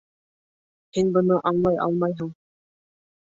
Һин 0.97 1.11
быны 1.17 1.37
аңлай 1.51 1.79
алмайһың. 1.87 2.31